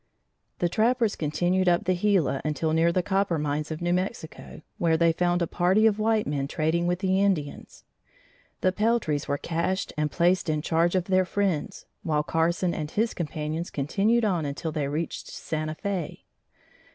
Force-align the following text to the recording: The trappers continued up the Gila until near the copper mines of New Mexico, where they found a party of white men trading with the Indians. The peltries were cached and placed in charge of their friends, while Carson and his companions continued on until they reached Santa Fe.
The 0.57 0.67
trappers 0.67 1.15
continued 1.15 1.69
up 1.69 1.83
the 1.83 1.93
Gila 1.95 2.41
until 2.43 2.73
near 2.73 2.91
the 2.91 3.03
copper 3.03 3.37
mines 3.37 3.69
of 3.69 3.83
New 3.83 3.93
Mexico, 3.93 4.63
where 4.79 4.97
they 4.97 5.11
found 5.11 5.43
a 5.43 5.45
party 5.45 5.85
of 5.85 5.99
white 5.99 6.25
men 6.25 6.47
trading 6.47 6.87
with 6.87 6.97
the 7.01 7.21
Indians. 7.21 7.83
The 8.61 8.71
peltries 8.71 9.27
were 9.27 9.37
cached 9.37 9.93
and 9.97 10.09
placed 10.09 10.49
in 10.49 10.63
charge 10.63 10.95
of 10.95 11.03
their 11.05 11.23
friends, 11.23 11.85
while 12.01 12.23
Carson 12.23 12.73
and 12.73 12.89
his 12.89 13.13
companions 13.13 13.69
continued 13.69 14.25
on 14.25 14.43
until 14.43 14.71
they 14.71 14.87
reached 14.87 15.27
Santa 15.27 15.75
Fe. 15.75 16.23